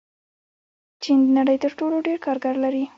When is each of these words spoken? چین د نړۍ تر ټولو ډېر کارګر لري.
چین 1.03 1.19
د 1.25 1.27
نړۍ 1.37 1.57
تر 1.63 1.71
ټولو 1.79 1.97
ډېر 2.07 2.17
کارګر 2.25 2.55
لري. 2.63 2.83